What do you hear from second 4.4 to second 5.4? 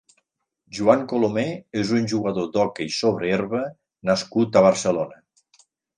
a Barcelona.